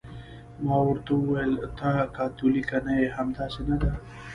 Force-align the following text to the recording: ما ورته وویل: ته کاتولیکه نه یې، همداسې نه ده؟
ما 0.65 0.75
ورته 0.87 1.11
وویل: 1.15 1.53
ته 1.77 1.89
کاتولیکه 2.17 2.77
نه 2.85 2.93
یې، 2.99 3.07
همداسې 3.17 3.61
نه 3.69 3.75
ده؟ 3.81 3.91